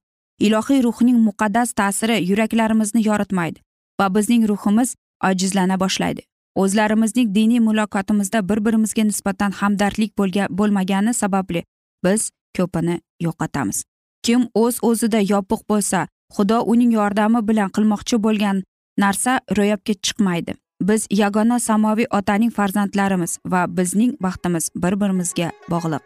Ilohiy 0.46 0.82
ruhning 0.86 1.18
muqaddas 1.28 1.72
ta'siri 1.80 2.16
yuraklarimizni 2.30 3.00
yoritmaydi 3.08 3.60
va 4.00 4.06
bizning 4.14 4.48
ruhimiz 4.50 4.94
ojizlana 5.28 5.80
boshlaydi. 5.80 6.22
O'zlarimizning 6.62 7.34
diniy 7.34 7.60
muloqotimizda 7.68 8.48
bir 8.48 8.64
birimizga 8.66 9.02
nisbatan 9.10 9.50
hamdardlik 9.60 10.12
bo'lmagani 10.58 11.14
sababli 11.14 11.62
biz 12.04 12.30
ko'pini 12.56 13.00
yo'qotamiz. 13.26 13.84
Kim 14.22 14.48
o'z 14.54 14.78
o'zida 14.88 15.20
yopiq 15.32 15.60
bo'lsa 15.70 16.08
xudo 16.36 16.58
uning 16.72 16.92
yordami 16.92 17.40
bilan 17.48 17.70
qilmoqchi 17.76 18.16
bo'lgan 18.24 18.62
narsa 18.98 19.32
ro'yobga 19.58 19.94
chiqmaydi. 20.06 20.52
Biz 20.80 21.06
yagona 21.10 21.58
samoviy 21.58 22.06
otaning 22.10 22.52
farzandlarimiz 22.52 23.38
va 23.46 23.66
bizning 23.68 24.16
baxtimiz 24.22 24.70
bir 24.76 25.00
birimizga 25.00 25.50
bog'liq. 25.70 26.04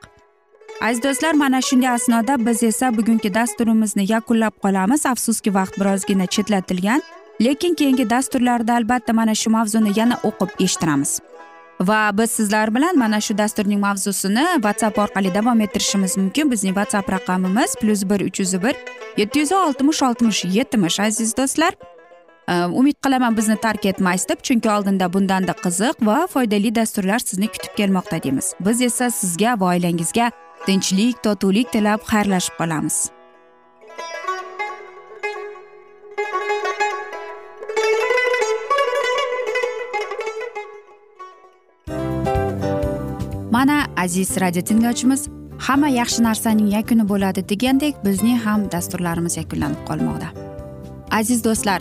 Aziz 0.82 1.02
do'stlar 1.02 1.32
mana 1.32 1.60
shunday 1.62 1.88
asnoda 1.88 2.46
biz 2.46 2.62
esa 2.62 2.96
bugungi 2.96 3.34
dasturimizni 3.34 4.12
yakunlab 4.12 4.54
qolamiz. 4.62 5.06
Afsuski 5.06 5.54
vaqt 5.54 5.80
birozgina 5.80 6.26
chetlatilgan 6.26 7.02
lekin 7.40 7.74
keyingi 7.74 8.10
dasturlarda 8.10 8.74
albatta 8.74 9.12
mana 9.12 9.34
shu 9.34 9.50
mavzuni 9.50 9.92
yana 9.96 10.18
o'qib 10.22 10.50
eshittiramiz. 10.64 11.20
Va 11.80 12.18
biz 12.18 12.30
sizlar 12.30 12.74
bilan 12.74 12.98
mana 12.98 13.20
shu 13.20 13.38
dasturning 13.38 13.80
mavzusini 13.80 14.44
whatsapp 14.54 14.98
orqali 14.98 15.34
davom 15.34 15.60
ettirishimiz 15.60 16.16
mumkin. 16.16 16.50
Bizning 16.50 16.74
whatsapp 16.74 17.12
raqamimiz 17.12 17.74
plyus 17.80 18.02
bir 18.10 18.20
uch 18.20 18.40
yuz 18.40 18.62
bir 18.62 18.74
yetti 19.16 19.38
yuz 19.38 19.52
oltmish 19.52 20.02
oltmish 20.02 20.44
yetmish 20.44 21.00
aziz 21.00 21.37
do'stlar. 21.37 21.74
Э, 22.48 22.66
umid 22.66 22.96
qilaman 23.04 23.37
bizni 23.37 23.57
tark 23.57 23.87
etmaysiz 23.87 24.28
deb 24.28 24.40
chunki 24.44 24.70
oldinda 24.70 25.12
bundanda 25.12 25.52
qiziq 25.64 25.96
va 26.07 26.26
foydali 26.26 26.74
dasturlar 26.74 27.18
sizni 27.18 27.48
kutib 27.48 27.76
kelmoqda 27.76 28.22
deymiz. 28.22 28.52
Biz 28.61 28.80
esa 28.88 29.11
sizga 29.11 29.61
va 29.61 29.72
oilangizga 29.72 30.30
tinchlik 30.66 31.22
totuvlik 31.24 31.72
tilab 31.72 32.04
xayrlashib 32.12 32.54
qolamiz. 32.61 33.09
Mana 43.50 43.87
aziz 43.96 44.40
radio 44.40 44.62
tinglovchimiz 44.62 45.28
hamma 45.59 45.88
yaxshi 45.88 46.22
narsaning 46.22 46.68
yakuni 46.76 47.09
bo'ladi 47.09 47.48
degandek 47.48 48.04
bizning 48.04 48.38
ham 48.46 48.72
dasturlarimiz 48.72 49.37
yakunlanib 49.37 49.87
qolmoqda. 49.88 50.28
Aziz 51.11 51.44
do'stlar 51.44 51.80